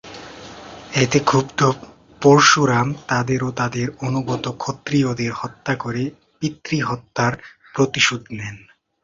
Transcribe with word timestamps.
এতে 0.93 1.19
ক্ষুব্ধ 1.19 1.59
পরশুরাম 2.21 2.87
তাদের 3.07 3.39
ও 3.43 3.49
তাদের 3.51 3.87
অনুগত 4.07 4.45
ক্ষত্রিয়দের 4.57 5.31
হত্যা 5.33 5.73
করে 5.75 6.03
পিতৃহত্যার 6.39 7.33
প্রতিশোধ 7.73 8.21
নেন। 8.31 8.57